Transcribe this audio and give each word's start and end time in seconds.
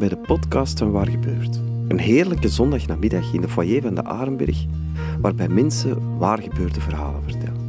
Bij 0.00 0.08
de 0.08 0.16
podcast 0.16 0.78
van 0.78 0.90
Waar 0.90 1.08
Gebeurt. 1.08 1.60
Een 1.88 1.98
heerlijke 1.98 2.48
zondagnamiddag 2.48 3.32
in 3.32 3.40
de 3.40 3.48
foyer 3.48 3.82
van 3.82 3.94
de 3.94 4.04
Arenberg, 4.04 4.66
waarbij 5.20 5.48
mensen 5.48 6.18
waargebeurde 6.18 6.80
verhalen 6.80 7.22
vertellen. 7.22 7.60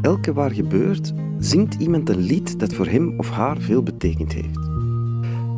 Elke 0.00 0.32
Waar 0.32 0.50
Gebeurt 0.50 1.12
zingt 1.38 1.74
iemand 1.74 2.08
een 2.08 2.18
lied 2.18 2.58
dat 2.58 2.74
voor 2.74 2.86
hem 2.86 3.18
of 3.18 3.30
haar 3.30 3.58
veel 3.58 3.82
betekend 3.82 4.32
heeft. 4.32 4.58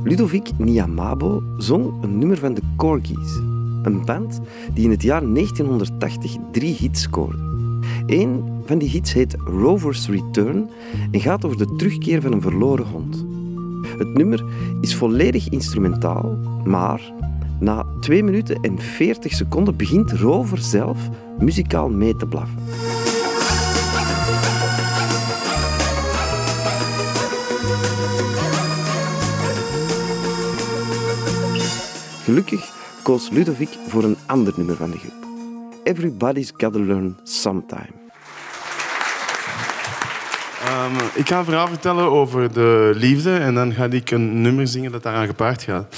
Ludovic 0.03 0.51
Niamabo 0.59 1.43
zong 1.59 2.03
een 2.03 2.19
nummer 2.19 2.39
van 2.39 2.55
de 2.55 2.63
Corgis, 2.77 3.37
een 3.83 4.03
band 4.05 4.41
die 4.75 4.85
in 4.85 4.91
het 4.91 5.03
jaar 5.03 5.23
1980 5.33 6.37
drie 6.53 6.75
hits 6.75 7.03
scoorde. 7.03 7.43
Eén 8.07 8.45
van 8.65 8.79
die 8.79 8.89
hits 8.89 9.13
heet 9.13 9.37
Rover's 9.45 10.09
Return 10.09 10.71
en 11.11 11.21
gaat 11.21 11.45
over 11.45 11.59
de 11.59 11.75
terugkeer 11.77 12.21
van 12.21 12.33
een 12.33 12.43
verloren 12.43 12.87
hond. 12.87 13.34
Het 13.99 14.15
nummer 14.15 14.45
is 14.81 14.95
volledig 14.95 15.49
instrumentaal, 15.49 16.39
maar 16.65 17.13
na 17.61 17.87
2 18.01 18.23
minuten 18.25 18.61
en 18.61 18.79
40 18.79 19.33
seconden 19.33 19.77
begint 19.77 20.13
Rover 20.13 20.59
zelf 20.59 21.09
muzikaal 21.39 21.89
mee 21.89 22.17
te 22.17 22.27
blaffen. 22.27 22.59
Gelukkig 32.25 32.73
koos 33.03 33.31
Ludovic 33.31 33.79
voor 33.89 34.05
een 34.05 34.17
ander 34.27 34.53
nummer 34.57 34.77
van 34.77 34.91
de 34.91 34.99
groep. 34.99 35.27
Everybody's 35.83 36.53
Gotta 36.57 36.79
Learn 36.79 37.17
Sometime. 37.23 38.04
Um, 40.75 40.97
ik 41.15 41.29
ga 41.29 41.39
een 41.39 41.45
verhaal 41.45 41.69
vertellen 41.69 42.11
over 42.11 42.53
de 42.53 42.93
liefde 42.95 43.37
en 43.37 43.55
dan 43.55 43.73
ga 43.73 43.85
ik 43.85 44.11
een 44.11 44.41
nummer 44.41 44.67
zingen 44.67 44.93
dat 44.93 45.03
daaraan 45.03 45.27
gepaard 45.27 45.63
gaat. 45.63 45.97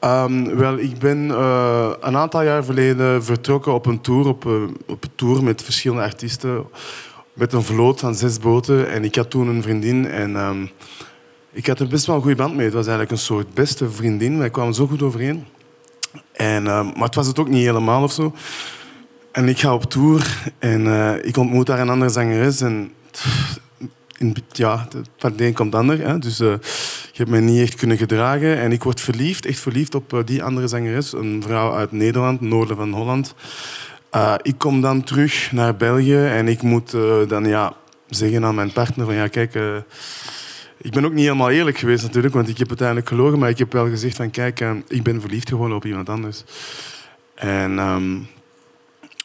Um, 0.00 0.56
wel, 0.56 0.78
ik 0.78 0.98
ben 0.98 1.18
uh, 1.28 1.90
een 2.00 2.16
aantal 2.16 2.42
jaar 2.42 2.62
geleden 2.62 3.24
vertrokken 3.24 3.72
op 3.72 3.86
een 3.86 4.00
tour, 4.00 4.26
op, 4.26 4.44
uh, 4.44 4.52
op 4.86 5.04
een 5.04 5.10
tour 5.14 5.44
met 5.44 5.62
verschillende 5.62 6.02
artiesten, 6.02 6.64
met 7.32 7.52
een 7.52 7.62
vloot 7.62 8.00
van 8.00 8.14
zes 8.14 8.38
boten. 8.38 8.90
En 8.90 9.04
ik 9.04 9.14
had 9.14 9.30
toen 9.30 9.48
een 9.48 9.62
vriendin 9.62 10.06
en 10.06 10.36
um, 10.36 10.70
ik 11.52 11.66
had 11.66 11.80
er 11.80 11.88
best 11.88 12.06
wel 12.06 12.16
een 12.16 12.22
goede 12.22 12.36
band 12.36 12.54
mee. 12.54 12.64
Het 12.64 12.74
was 12.74 12.86
eigenlijk 12.86 13.10
een 13.16 13.24
soort 13.24 13.54
beste 13.54 13.90
vriendin. 13.90 14.38
Wij 14.38 14.50
kwamen 14.50 14.74
zo 14.74 14.86
goed 14.86 15.02
overeen. 15.02 15.44
En, 16.32 16.62
maar 16.62 16.94
het 16.96 17.14
was 17.14 17.26
het 17.26 17.38
ook 17.38 17.48
niet 17.48 17.64
helemaal 17.64 18.02
of 18.02 18.12
zo. 18.12 18.34
En 19.32 19.48
ik 19.48 19.58
ga 19.58 19.74
op 19.74 19.84
tour 19.84 20.52
en 20.58 20.80
uh, 20.80 21.24
ik 21.24 21.36
ontmoet 21.36 21.66
daar 21.66 21.78
een 21.78 21.88
andere 21.88 22.10
zangeres. 22.10 22.60
En 22.60 22.92
in, 24.22 24.36
ja, 24.52 24.88
van 25.16 25.36
de 25.36 25.44
een 25.44 25.52
komt 25.52 25.74
ander. 25.74 26.06
Hè. 26.06 26.18
Dus 26.18 26.40
uh, 26.40 26.52
ik 27.12 27.18
heb 27.18 27.28
mij 27.28 27.40
niet 27.40 27.60
echt 27.60 27.74
kunnen 27.74 27.96
gedragen. 27.96 28.58
En 28.58 28.72
ik 28.72 28.82
word 28.82 29.00
verliefd, 29.00 29.46
echt 29.46 29.58
verliefd 29.58 29.94
op 29.94 30.12
uh, 30.12 30.20
die 30.24 30.42
andere 30.42 30.68
zangeres. 30.68 31.12
Een 31.12 31.42
vrouw 31.46 31.74
uit 31.74 31.92
Nederland, 31.92 32.40
noorden 32.40 32.76
van 32.76 32.92
Holland. 32.92 33.34
Uh, 34.14 34.34
ik 34.42 34.58
kom 34.58 34.80
dan 34.80 35.02
terug 35.02 35.52
naar 35.52 35.76
België 35.76 36.24
en 36.26 36.48
ik 36.48 36.62
moet 36.62 36.90
dan 37.28 37.44
ja, 37.44 37.74
zeggen 38.08 38.44
aan 38.44 38.54
mijn 38.54 38.72
partner 38.72 39.06
van 39.06 39.14
ja, 39.14 39.26
kijk... 39.26 39.54
ik 40.80 40.92
ben 40.92 41.04
ook 41.04 41.12
niet 41.12 41.24
helemaal 41.24 41.50
eerlijk 41.50 41.78
geweest 41.78 42.02
natuurlijk, 42.02 42.34
want 42.34 42.48
ik 42.48 42.58
heb 42.58 42.68
uiteindelijk 42.68 43.08
gelogen. 43.08 43.38
Maar 43.38 43.48
ik 43.48 43.58
heb 43.58 43.72
wel 43.72 43.88
gezegd 43.88 44.16
van 44.16 44.30
kijk, 44.30 44.64
ik 44.88 45.02
ben 45.02 45.20
verliefd 45.20 45.48
geworden 45.48 45.76
op 45.76 45.84
iemand 45.84 46.08
anders. 46.08 46.44
En, 47.34 47.78
um, 47.78 48.26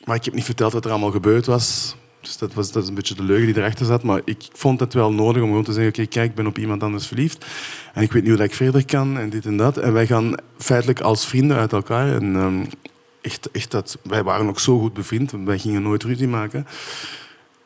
maar 0.05 0.15
ik 0.15 0.25
heb 0.25 0.33
niet 0.33 0.43
verteld 0.43 0.73
wat 0.73 0.85
er 0.85 0.91
allemaal 0.91 1.11
gebeurd 1.11 1.45
was. 1.45 1.95
Dus 2.27 2.37
dat, 2.37 2.53
was, 2.53 2.71
dat 2.71 2.83
is 2.83 2.89
een 2.89 2.95
beetje 2.95 3.15
de 3.15 3.23
leugen 3.23 3.45
die 3.45 3.57
erachter 3.57 3.85
zat. 3.85 4.03
Maar 4.03 4.21
ik 4.25 4.47
vond 4.53 4.79
het 4.79 4.93
wel 4.93 5.13
nodig 5.13 5.41
om 5.41 5.47
gewoon 5.47 5.63
te 5.63 5.73
zeggen... 5.73 5.89
Oké, 5.89 6.05
kijk, 6.05 6.29
ik 6.29 6.35
ben 6.35 6.47
op 6.47 6.57
iemand 6.57 6.83
anders 6.83 7.07
verliefd. 7.07 7.45
En 7.93 8.03
ik 8.03 8.11
weet 8.11 8.23
niet 8.23 8.33
hoe 8.35 8.43
ik 8.43 8.53
verder 8.53 8.85
kan 8.85 9.17
en 9.17 9.29
dit 9.29 9.45
en 9.45 9.57
dat. 9.57 9.77
En 9.77 9.93
wij 9.93 10.07
gaan 10.07 10.35
feitelijk 10.57 11.01
als 11.01 11.27
vrienden 11.27 11.57
uit 11.57 11.73
elkaar. 11.73 12.15
En 12.15 12.35
um, 12.35 12.67
echt, 13.21 13.51
echt 13.51 13.71
dat, 13.71 13.97
wij 14.03 14.23
waren 14.23 14.47
ook 14.47 14.59
zo 14.59 14.79
goed 14.79 14.93
bevriend. 14.93 15.33
Wij 15.45 15.59
gingen 15.59 15.81
nooit 15.81 16.03
ruzie 16.03 16.27
maken. 16.27 16.67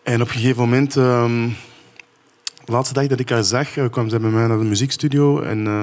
En 0.03 0.21
op 0.21 0.27
een 0.27 0.33
gegeven 0.33 0.61
moment... 0.61 0.95
Um, 0.95 1.55
de 2.65 2.71
laatste 2.71 2.93
dag 2.93 3.07
dat 3.07 3.19
ik 3.19 3.29
haar 3.29 3.43
zag, 3.43 3.77
uh, 3.77 3.89
kwam 3.89 4.09
zij 4.09 4.19
bij 4.19 4.29
mij 4.29 4.47
naar 4.47 4.57
de 4.57 4.63
muziekstudio. 4.63 5.41
En 5.41 5.65
uh, 5.65 5.81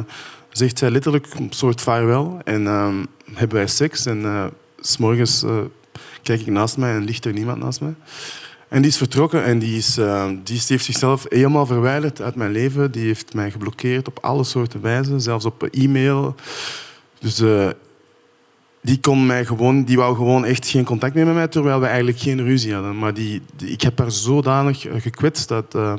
zegt 0.51 0.79
zij 0.79 0.91
letterlijk 0.91 1.27
een 1.35 1.53
soort 1.53 1.81
vaarwel. 1.81 2.39
En 2.45 2.67
um, 2.67 3.07
hebben 3.35 3.57
wij 3.57 3.67
seks. 3.67 4.07
En 4.07 4.21
uh, 4.23 4.47
s'morgens 4.81 5.45
kijk 6.23 6.41
ik 6.41 6.47
naast 6.47 6.77
mij 6.77 6.95
en 6.95 7.05
ligt 7.05 7.25
er 7.25 7.33
niemand 7.33 7.59
naast 7.59 7.81
mij. 7.81 7.95
En 8.69 8.83
die 8.83 8.91
is 8.91 8.97
vertrokken 8.97 9.45
en 9.45 9.59
die, 9.59 9.77
is, 9.77 9.99
uh, 9.99 10.29
die 10.45 10.61
heeft 10.67 10.85
zichzelf 10.85 11.27
helemaal 11.29 11.67
verwijderd 11.67 12.21
uit 12.21 12.35
mijn 12.35 12.51
leven. 12.51 12.91
Die 12.91 13.07
heeft 13.07 13.35
mij 13.35 13.51
geblokkeerd 13.51 14.09
op 14.09 14.19
alle 14.21 14.45
soorten 14.45 14.81
wijzen, 14.81 15.21
zelfs 15.21 15.45
op 15.45 15.63
e-mail. 15.63 16.35
Dus 17.19 17.41
uh, 17.41 17.69
die 18.81 19.01
kon 19.01 19.27
mij 19.27 19.45
gewoon, 19.45 19.85
die 19.85 19.97
wou 19.97 20.17
gewoon 20.17 20.45
echt 20.45 20.67
geen 20.67 20.85
contact 20.85 21.15
meer 21.15 21.27
met 21.27 21.35
mij, 21.35 21.49
terwijl 21.49 21.81
we 21.81 21.87
eigenlijk 21.87 22.19
geen 22.19 22.45
ruzie 22.45 22.75
hadden. 22.75 22.99
Maar 22.99 23.15
die, 23.15 23.43
ik 23.65 23.81
heb 23.81 23.99
haar 23.99 24.11
zodanig 24.11 24.87
gekwetst 24.97 25.49
dat, 25.49 25.75
uh, 25.77 25.95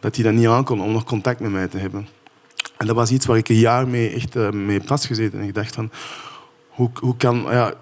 dat 0.00 0.14
die 0.14 0.24
dat 0.24 0.32
niet 0.32 0.46
aankon 0.46 0.82
om 0.82 0.92
nog 0.92 1.04
contact 1.04 1.40
met 1.40 1.50
mij 1.50 1.68
te 1.68 1.78
hebben. 1.78 2.08
En 2.76 2.86
dat 2.86 2.96
was 2.96 3.10
iets 3.10 3.26
waar 3.26 3.36
ik 3.36 3.48
een 3.48 3.56
jaar 3.56 3.88
mee, 3.88 4.10
echt, 4.10 4.34
mee 4.52 4.78
heb 4.78 4.86
vastgezeten. 4.86 5.40
En 5.40 5.46
ik 5.46 5.54
dacht 5.54 5.74
van, 5.74 5.90
hoe, 6.68 6.90
hoe 6.94 7.16
kan... 7.16 7.46
Ja, 7.50 7.74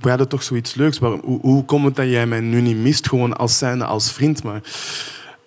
we 0.00 0.08
hadden 0.08 0.28
toch 0.28 0.42
zoiets 0.42 0.74
leuks. 0.74 0.98
Maar 0.98 1.10
hoe, 1.10 1.40
hoe 1.40 1.64
komt 1.64 1.84
het 1.84 1.96
dat 1.96 2.06
jij 2.06 2.26
mij 2.26 2.40
nu 2.40 2.60
niet 2.60 2.76
mist, 2.76 3.08
gewoon 3.08 3.36
als 3.36 3.58
zijnde, 3.58 3.84
als 3.84 4.12
vriend? 4.12 4.42
Maar... 4.42 4.60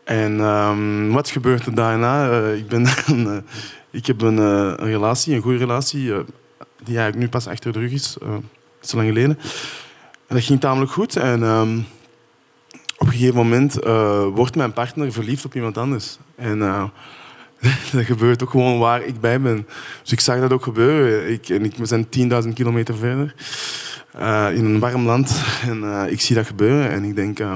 En 0.04 0.40
um, 0.40 1.12
wat 1.12 1.30
gebeurt 1.30 1.66
er 1.66 1.76
daarna? 1.76 2.30
Uh, 2.30 2.56
ik, 2.56 2.68
ben 2.68 2.86
een, 3.06 3.26
uh, 3.26 3.38
ik 3.92 4.06
heb 4.06 4.22
een, 4.22 4.38
uh, 4.38 4.74
een, 4.76 4.86
relatie, 4.86 5.36
een 5.36 5.42
goede 5.42 5.58
relatie, 5.58 6.04
die 6.84 6.98
eigenlijk 6.98 7.18
nu 7.18 7.30
pas 7.30 7.48
achter 7.48 7.74
de 7.74 7.80
rug 7.80 7.92
is, 7.92 8.18
zo 8.80 8.98
lang 8.98 9.08
geleden. 9.08 9.38
En 10.28 10.36
dat 10.36 10.44
ging 10.44 10.60
tamelijk 10.60 10.92
goed. 10.92 11.16
En 11.16 11.44
um, 11.44 11.86
op 12.98 13.08
een 13.08 13.14
gegeven 13.14 13.36
moment 13.36 13.74
wordt 14.34 14.56
mijn 14.56 14.74
partner 14.74 15.12
verliefd 15.12 15.46
op 15.46 15.56
iemand 15.56 15.78
anders. 15.78 16.18
En 16.36 16.60
dat 17.92 18.06
gebeurt 18.06 18.44
ook 18.44 18.50
gewoon 18.50 18.80
waar 18.80 19.04
ik 19.04 19.20
bij 19.20 19.42
ben. 19.42 19.68
Dus 20.02 20.12
ik 20.12 20.20
zag 20.20 20.40
dat 20.40 20.52
ook 20.52 20.64
gebeuren. 20.64 21.32
Ik, 21.32 21.50
en 21.50 21.66
ik, 21.66 21.76
we 21.76 21.86
zijn 21.86 22.08
10.000 22.44 22.54
kilometer 22.54 22.96
verder. 22.96 23.36
Uh, 24.20 24.56
in 24.56 24.66
een 24.66 24.80
warm 24.80 25.06
land. 25.06 25.42
En 25.68 25.84
uh, 25.84 26.04
ik 26.08 26.22
zie 26.22 26.36
dat 26.36 26.46
gebeuren 26.46 26.90
en 26.90 27.04
ik 27.04 27.16
denk... 27.16 27.40
Uh, 27.40 27.56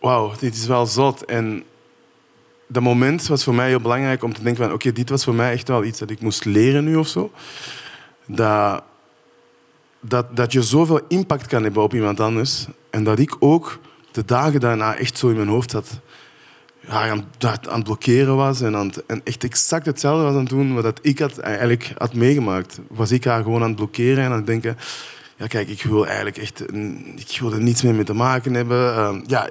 Wauw, 0.00 0.32
dit 0.38 0.54
is 0.54 0.66
wel 0.66 0.86
zot. 0.86 1.24
En 1.24 1.64
dat 2.66 2.82
moment 2.82 3.26
was 3.26 3.44
voor 3.44 3.54
mij 3.54 3.68
heel 3.68 3.80
belangrijk 3.80 4.22
om 4.22 4.32
te 4.32 4.42
denken 4.42 4.64
van... 4.64 4.72
Oké, 4.72 4.92
dit 4.92 5.08
was 5.08 5.24
voor 5.24 5.34
mij 5.34 5.52
echt 5.52 5.68
wel 5.68 5.84
iets 5.84 5.98
dat 5.98 6.10
ik 6.10 6.20
moest 6.20 6.44
leren 6.44 6.84
nu 6.84 6.96
of 6.96 7.08
zo. 7.08 7.32
Dat, 8.26 8.82
dat, 10.00 10.36
dat 10.36 10.52
je 10.52 10.62
zoveel 10.62 11.00
impact 11.08 11.46
kan 11.46 11.62
hebben 11.62 11.82
op 11.82 11.94
iemand 11.94 12.20
anders. 12.20 12.66
En 12.90 13.04
dat 13.04 13.18
ik 13.18 13.36
ook 13.38 13.78
de 14.10 14.24
dagen 14.24 14.60
daarna 14.60 14.96
echt 14.96 15.18
zo 15.18 15.28
in 15.28 15.36
mijn 15.36 15.48
hoofd 15.48 15.72
had 15.72 16.00
ja, 16.80 17.10
aan, 17.10 17.24
aan 17.40 17.74
het 17.74 17.84
blokkeren 17.84 18.36
was 18.36 18.60
en, 18.60 18.92
en 19.06 19.20
echt 19.24 19.44
exact 19.44 19.86
hetzelfde 19.86 20.22
was 20.22 20.32
aan 20.32 20.38
het 20.38 20.48
doen 20.48 20.74
wat 20.82 20.98
ik 21.02 21.18
had, 21.18 21.38
eigenlijk 21.38 21.92
had 21.98 22.14
meegemaakt. 22.14 22.80
Was 22.88 23.10
ik 23.10 23.24
haar 23.24 23.42
gewoon 23.42 23.62
aan 23.62 23.68
het 23.68 23.76
blokkeren 23.76 24.24
en 24.24 24.30
aan 24.30 24.36
het 24.36 24.46
denken... 24.46 24.76
Ja, 25.36 25.46
kijk, 25.46 25.68
ik 25.68 25.82
wil 25.82 26.06
eigenlijk 26.06 26.36
echt... 26.36 26.62
Ik 27.16 27.38
wil 27.40 27.52
er 27.52 27.60
niets 27.60 27.82
meer 27.82 27.94
mee 27.94 28.04
te 28.04 28.14
maken 28.14 28.54
hebben. 28.54 28.78
Uh, 28.78 29.20
ja, 29.26 29.48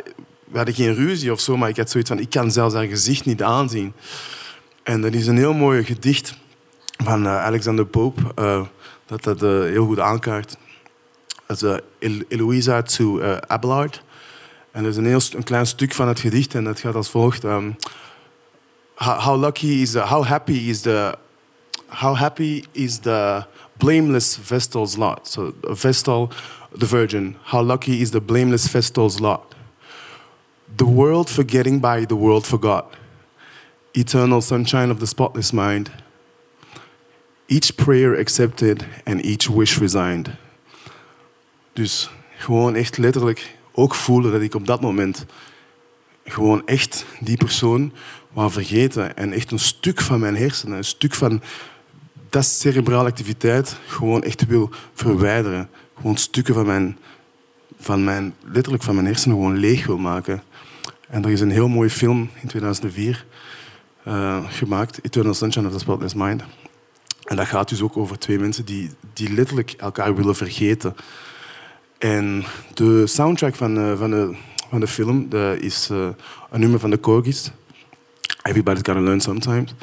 we 0.47 0.57
hadden 0.57 0.75
geen 0.75 0.95
ruzie 0.95 1.31
of 1.31 1.39
zo, 1.39 1.57
maar 1.57 1.69
ik 1.69 1.77
had 1.77 1.89
zoiets 1.89 2.09
van... 2.09 2.19
Ik 2.19 2.29
kan 2.29 2.51
zelfs 2.51 2.74
haar 2.74 2.85
gezicht 2.85 3.25
niet 3.25 3.44
aanzien. 3.44 3.94
En 4.83 5.01
dat 5.01 5.13
is 5.13 5.27
een 5.27 5.38
heel 5.38 5.53
mooi 5.53 5.83
gedicht 5.83 6.38
van 7.03 7.23
uh, 7.23 7.44
Alexander 7.44 7.85
Pope, 7.85 8.21
uh, 8.39 8.62
dat 9.06 9.23
dat 9.23 9.44
uh, 9.44 9.62
heel 9.62 9.85
goed 9.85 10.00
aankaart. 10.00 10.57
Dat 11.45 11.81
is 12.00 12.21
Eloisa 12.27 12.81
to 12.81 13.21
Abelard. 13.47 14.03
En 14.77 14.83
er 14.83 14.89
is 14.89 14.97
een 14.97 15.06
heel 15.06 15.21
een 15.31 15.44
klein 15.44 15.65
stuk 15.65 15.94
van 15.94 16.07
het 16.07 16.19
gedicht 16.19 16.56
en 16.56 16.63
dat 16.63 16.79
gaat 16.79 16.95
als 16.95 17.09
volgt. 17.09 17.44
Um, 17.44 17.75
how, 18.95 19.39
lucky 19.39 19.68
is 19.68 19.91
the, 19.91 20.00
how 20.00 20.25
happy 20.25 20.69
is 20.69 20.81
the 20.81 21.18
how 21.88 22.15
happy 22.18 22.63
is 22.71 22.97
the 22.97 23.45
blameless 23.77 24.38
vestal's 24.41 24.95
lot. 24.95 25.27
So 25.27 25.53
vestal, 25.62 26.29
the 26.77 26.85
virgin. 26.85 27.35
How 27.44 27.65
lucky 27.65 27.91
is 27.91 28.09
the 28.09 28.21
blameless 28.21 28.68
vestal's 28.68 29.19
lot. 29.19 29.56
The 30.75 30.85
world 30.85 31.30
forgetting 31.30 31.81
by 31.81 32.06
the 32.06 32.15
world 32.15 32.45
forgot. 32.45 32.85
Eternal 33.91 34.41
sunshine 34.41 34.91
of 34.91 35.00
the 35.00 35.07
spotless 35.07 35.51
mind. 35.51 35.89
Each 37.47 37.75
prayer 37.75 38.19
accepted 38.19 38.85
and 39.06 39.21
each 39.21 39.50
wish 39.50 39.80
resigned. 39.80 40.30
Dus 41.73 42.09
gewoon 42.38 42.75
echt 42.75 42.97
letterlijk 42.97 43.56
ook 43.77 43.95
voelen 43.95 44.31
dat 44.31 44.41
ik 44.41 44.56
op 44.56 44.65
dat 44.65 44.81
moment 44.81 45.25
gewoon 46.25 46.62
echt 46.65 47.06
die 47.19 47.38
persoon 47.38 47.94
wou 48.31 48.51
vergeten 48.51 49.18
en 49.18 49.33
echt 49.33 49.51
een 49.51 49.59
stuk 49.59 50.01
van 50.01 50.19
mijn 50.19 50.35
hersenen, 50.35 50.77
een 50.77 50.83
stuk 50.83 51.13
van 51.13 51.41
dat 52.29 52.45
cerebrale 52.45 53.09
activiteit 53.09 53.77
gewoon 53.88 54.24
echt 54.24 54.45
wil 54.45 54.69
verwijderen. 54.94 55.69
Gewoon 55.95 56.18
stukken 56.18 56.53
van 56.53 56.65
mijn, 56.65 56.97
van 57.79 58.03
mijn, 58.03 58.33
letterlijk 58.51 58.83
van 58.83 58.95
mijn 58.95 59.07
hersenen 59.07 59.38
gewoon 59.38 59.57
leeg 59.57 59.85
wil 59.85 59.97
maken. 59.97 60.44
En 61.09 61.23
er 61.23 61.31
is 61.31 61.41
een 61.41 61.51
heel 61.51 61.68
mooie 61.68 61.89
film 61.89 62.30
in 62.41 62.47
2004. 62.47 63.25
uh, 64.07 64.44
gemaakt, 64.47 65.00
Eternal 65.01 65.33
Sunshine 65.33 65.68
of 65.68 65.73
the 65.73 65.80
Spotless 65.80 66.13
Mind. 66.13 66.44
En 67.23 67.35
dat 67.35 67.47
gaat 67.47 67.69
dus 67.69 67.81
ook 67.81 67.97
over 67.97 68.19
twee 68.19 68.39
mensen 68.39 68.65
die, 68.65 68.89
die 69.13 69.33
letterlijk 69.33 69.71
elkaar 69.71 70.15
willen 70.15 70.35
vergeten. 70.35 70.95
En 71.97 72.44
de 72.73 73.07
soundtrack 73.07 73.55
van, 73.55 73.77
uh, 73.77 73.97
van, 73.97 74.09
de, 74.09 74.35
van 74.69 74.79
de 74.79 74.88
film 74.88 75.27
is 75.59 75.89
uh, 75.91 76.07
een 76.49 76.59
nummer 76.59 76.79
van 76.79 76.89
de 76.89 76.99
Corgis. 76.99 77.51
Everybody's 78.44 78.81
Gotta 78.85 79.01
Learn 79.01 79.21
Sometimes. 79.21 79.73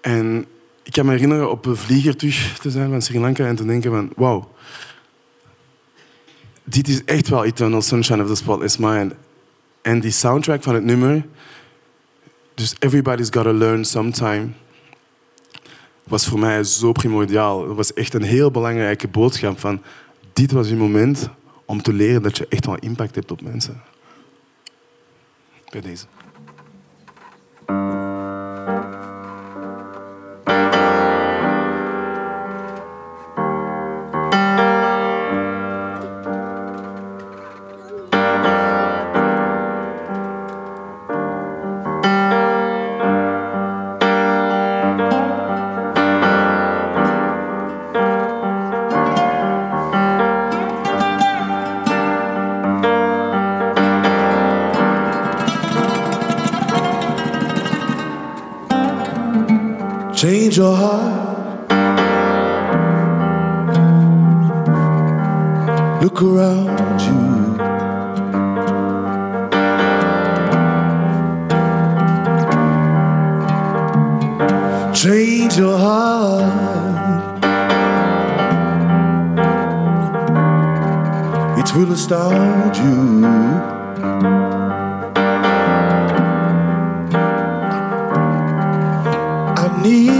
En 0.00 0.46
ik 0.82 0.92
kan 0.92 1.06
me 1.06 1.12
herinneren 1.12 1.50
op 1.50 1.66
een 1.66 1.76
vlieger 1.76 2.16
terug 2.16 2.58
te 2.58 2.70
zijn 2.70 2.90
van 2.90 3.02
Sri 3.02 3.20
Lanka 3.20 3.46
en 3.46 3.56
te 3.56 3.64
denken 3.64 3.90
van... 3.90 4.12
Wauw, 4.16 4.52
dit 6.64 6.88
is 6.88 7.04
echt 7.04 7.28
wel 7.28 7.44
Eternal 7.44 7.82
Sunshine 7.82 8.22
of 8.22 8.28
the 8.28 8.34
Spotless 8.34 8.76
Mind. 8.76 9.12
En 9.82 10.00
die 10.00 10.10
soundtrack 10.10 10.62
van 10.62 10.74
het 10.74 10.84
nummer... 10.84 11.26
Dus 12.54 12.74
Everybody's 12.78 13.28
Gotta 13.30 13.52
Learn 13.52 13.84
Sometime 13.84 14.48
was 16.04 16.26
voor 16.26 16.38
mij 16.38 16.64
zo 16.64 16.92
primordiaal. 16.92 17.66
Het 17.66 17.76
was 17.76 17.92
echt 17.92 18.14
een 18.14 18.22
heel 18.22 18.50
belangrijke 18.50 19.08
boodschap 19.08 19.60
van 19.60 19.82
dit 20.40 20.52
was 20.52 20.68
je 20.68 20.76
moment 20.76 21.28
om 21.64 21.82
te 21.82 21.92
leren 21.92 22.22
dat 22.22 22.36
je 22.38 22.46
echt 22.48 22.66
wel 22.66 22.76
impact 22.76 23.14
hebt 23.14 23.30
op 23.30 23.42
mensen. 23.42 23.82
Bij 25.70 25.80
deze. 25.80 26.06
Look 66.00 66.22
around 66.22 67.00
you. 67.02 67.20
Change 74.94 75.58
your 75.58 75.76
heart. 75.76 77.40
It 81.58 81.76
will 81.76 81.92
astound 81.92 82.76
you. 82.78 83.26
I 89.56 89.82
need 89.82 90.19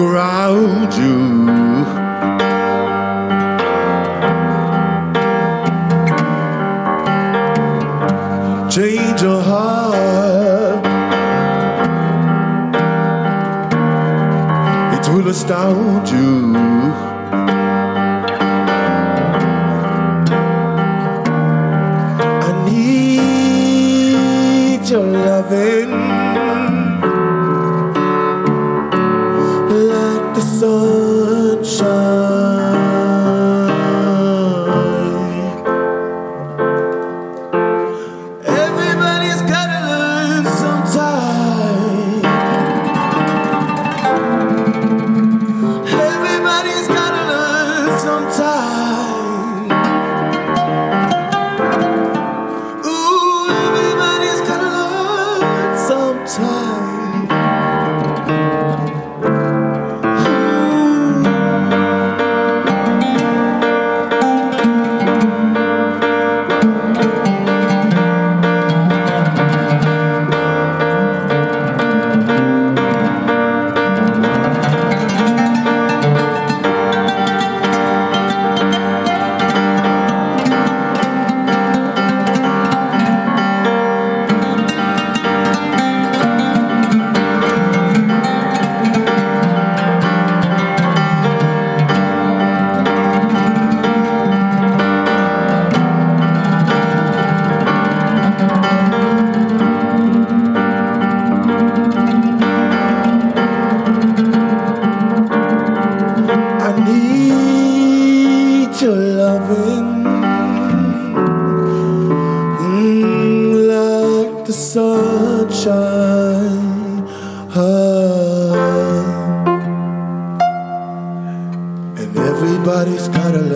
Around 0.00 0.94
you. 0.94 1.18
Change 8.70 9.22
your 9.22 9.42
heart. 9.42 10.84
It 14.94 15.08
will 15.12 15.26
astound 15.26 16.08
you. 16.08 16.67
Sunshine. 30.88 32.17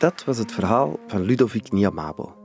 Dat 0.00 0.24
was 0.24 0.38
het 0.38 0.52
verhaal 0.52 0.98
van 1.06 1.22
Ludovic 1.22 1.72
Niamabo. 1.72 2.36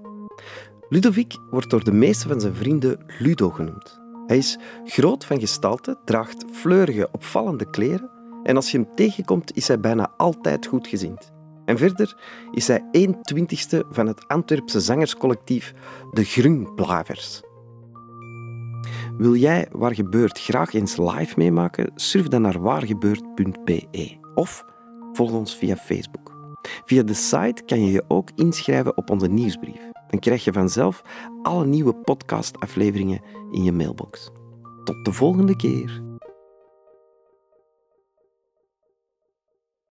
Ludovic 0.89 1.37
wordt 1.49 1.69
door 1.69 1.83
de 1.83 1.91
meeste 1.91 2.27
van 2.27 2.39
zijn 2.39 2.55
vrienden 2.55 3.05
Ludo 3.19 3.49
genoemd. 3.49 3.99
Hij 4.27 4.37
is 4.37 4.57
groot 4.85 5.25
van 5.25 5.39
gestalte, 5.39 5.97
draagt 6.05 6.45
fleurige, 6.51 7.09
opvallende 7.11 7.69
kleren 7.69 8.09
en 8.43 8.55
als 8.55 8.71
je 8.71 8.77
hem 8.77 8.95
tegenkomt 8.95 9.55
is 9.55 9.67
hij 9.67 9.79
bijna 9.79 10.13
altijd 10.17 10.65
goed 10.65 10.87
gezind. 10.87 11.33
En 11.65 11.77
verder 11.77 12.17
is 12.51 12.67
hij 12.67 12.87
1 12.91 13.21
twintigste 13.21 13.85
van 13.89 14.07
het 14.07 14.27
Antwerpse 14.27 14.79
zangerscollectief 14.79 15.73
De 16.11 16.23
Grunblavers. 16.23 17.41
Wil 19.17 19.35
jij 19.35 19.67
Waar 19.71 19.93
Gebeurt 19.93 20.39
graag 20.39 20.73
eens 20.73 20.97
live 20.97 21.33
meemaken? 21.37 21.91
Surf 21.95 22.27
dan 22.27 22.41
naar 22.41 22.61
waargebeurt.be 22.61 24.17
of 24.33 24.65
volg 25.13 25.31
ons 25.31 25.55
via 25.55 25.75
Facebook. 25.75 26.34
Via 26.85 27.03
de 27.03 27.13
site 27.13 27.63
kan 27.65 27.85
je 27.85 27.91
je 27.91 28.03
ook 28.07 28.29
inschrijven 28.35 28.97
op 28.97 29.09
onze 29.09 29.27
nieuwsbrief. 29.27 29.89
Dan 30.09 30.19
krijg 30.19 30.43
je 30.43 30.53
vanzelf 30.53 31.01
alle 31.41 31.65
nieuwe 31.65 31.95
podcastafleveringen 31.95 33.21
in 33.51 33.63
je 33.63 33.71
mailbox. 33.71 34.31
Tot 34.83 35.05
de 35.05 35.11
volgende 35.11 35.55
keer. 35.55 36.14